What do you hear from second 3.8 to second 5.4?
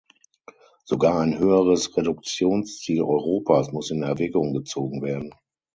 in Erwägung gezogen werden.